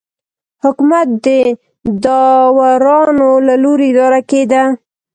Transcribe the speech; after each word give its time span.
حکومت 0.63 1.07
د 1.25 1.27
داورانو 2.03 3.29
له 3.47 3.55
لوري 3.63 3.87
اداره 3.93 4.21
کېده. 4.29 4.63